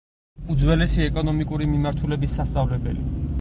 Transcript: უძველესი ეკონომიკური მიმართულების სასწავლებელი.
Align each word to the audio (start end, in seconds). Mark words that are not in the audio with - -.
უძველესი 0.53 1.03
ეკონომიკური 1.07 1.67
მიმართულების 1.75 2.35
სასწავლებელი. 2.41 3.07